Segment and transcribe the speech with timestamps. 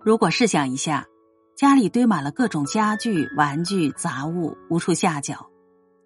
[0.00, 1.06] 如果试想一下，
[1.56, 5.50] 家里堆满了各种家具、玩具、杂物，无处下脚，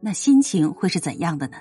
[0.01, 1.59] 那心情会是怎样的呢？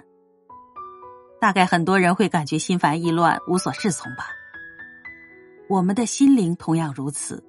[1.41, 4.27] 大概很多人会感觉心烦意乱、无所适从吧。
[5.69, 7.43] 我们的心灵同样如此，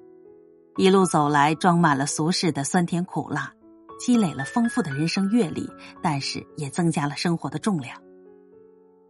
[0.77, 3.52] 一路走来，装满了俗世的酸甜苦辣，
[3.98, 5.68] 积累了丰富的人生阅历，
[6.02, 8.00] 但是也增加了生活的重量。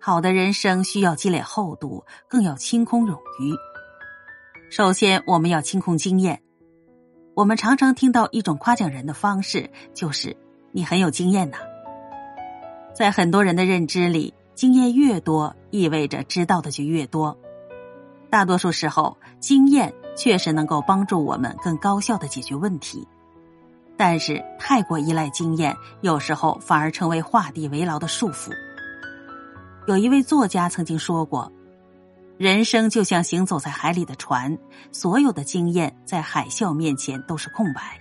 [0.00, 3.54] 好的人生需要积累厚度，更要清空冗余。
[4.70, 6.40] 首先，我们要清空经验。
[7.34, 10.36] 我们常常听到一种夸奖人的方式，就是
[10.70, 11.56] “你很有经验呐”。
[12.94, 17.36] 在很多人的认知里，经验越多，意味着知道的就越多。
[18.30, 23.08] 大多数时候，经验确实能够帮助我们更高效的解决问题，
[23.96, 28.52] 但是太过依赖经验，有时候反而成为画地为牢的束缚。
[29.88, 31.50] 有一位作家曾经说过
[32.40, 34.56] ：“人生就像行走在海里的船，
[34.92, 38.00] 所有的经验在海啸面前都是空白。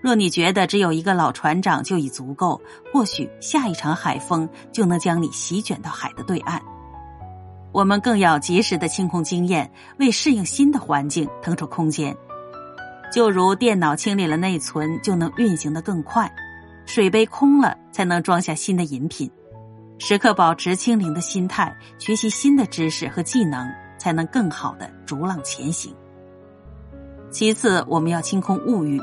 [0.00, 6.62] 若你觉得只有一个老船长就已足够，或许下一场海风就能将你席卷到海的对岸。
[7.72, 12.16] 我们更要及时的清空经验，为适应新的环境腾出空间。
[13.12, 16.28] 就如电脑清理了内存，就能运行的更快；
[16.86, 19.28] 水杯空了，才能装下新的饮品。”
[20.04, 25.94] 时刻保持清零的心态，学习新的知识和技能，才能更好的逐浪前行。
[27.30, 29.00] 其次，我们要清空物欲，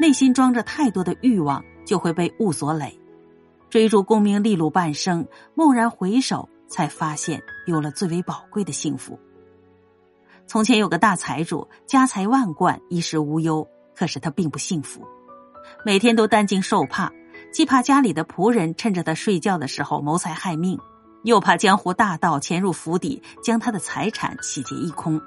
[0.00, 2.98] 内心装着太多的欲望，就会被物所累，
[3.70, 5.24] 追逐功名利禄半生，
[5.54, 9.20] 蓦然回首，才发现丢了最为宝贵的幸福。
[10.48, 15.06] 从前有个大财主，家财万贯，衣食无忧，可是他并不幸福，
[15.84, 17.12] 每天都担惊受怕。
[17.50, 20.78] 既怕家里的仆人趁着他睡觉的时候谋财害命，
[21.24, 25.20] 又怕江湖大盗潜入府邸将他的财产洗劫一空。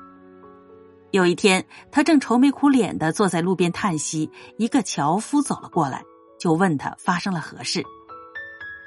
[1.11, 6.03] 有一天，他正愁眉苦脸的坐在路边叹息，一个樵夫走了过来，
[6.39, 7.83] 就问他发生了何事。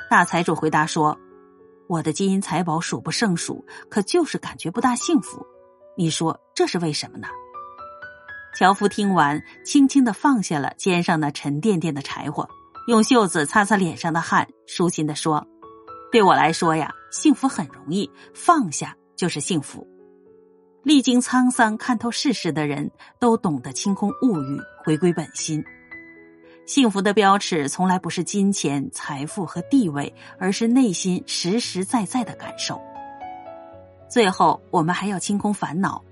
[0.08, 1.18] 大财主回答说
[1.86, 5.44] ：“我的金银财宝数不胜数，可就是感觉不大幸福。
[5.98, 7.28] 你说这是为什么呢？”
[8.56, 12.48] 樵夫听完，轻轻的放下了肩上那沉甸甸的柴火。
[12.86, 15.46] 用袖子擦擦脸上的汗，舒心的说
[16.12, 19.86] ：“对我来说呀，幸福很容易，放下就是幸福。
[20.82, 25.64] 历经沧桑、看透世事的人都懂得清空物欲，回归本心。
[26.66, 32.78] 幸福的标尺从来不是金钱、财富和地位，而是内心实实在在的感受。
[34.10, 36.04] 最后，我们还要清空烦恼。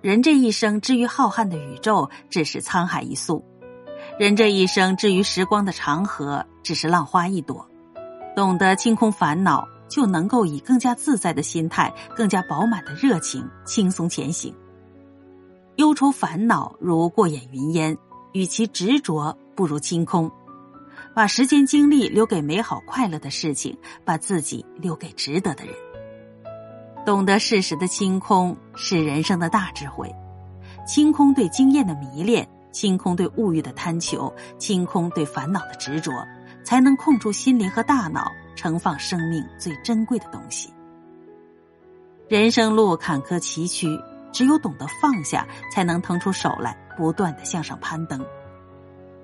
[0.00, 3.44] 人这一生，之于浩瀚的宇宙，只是沧海一粟。”
[4.16, 7.68] 人这一生，至于时光的长河，只是浪花一朵。
[8.36, 14.54] 懂得清空烦恼，就能够以更加自在的心态、更加饱满的热情，轻松前行。
[15.74, 17.98] 忧愁烦恼如过眼云烟，
[18.32, 20.30] 与其执着，不如清空。
[21.12, 25.74] 把时间精力留给美好快乐的事情，把自己留给值得的人。
[27.04, 30.14] 懂得适时的清空，是人生的大智慧。
[30.86, 32.48] 清空对经验的迷恋。
[32.74, 36.12] 清空对物欲的贪求，清空对烦恼的执着，
[36.64, 40.68] 才能控住心灵和大脑，盛放生命最珍贵的东西。
[42.28, 44.02] 人生路坎坷崎岖，
[44.32, 48.22] 只有懂得放下，才能腾出手来，不断的向上攀登。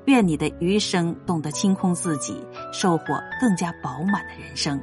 [0.06, 4.80] 愿你的余生懂得清空自己，收获更加饱满的人生。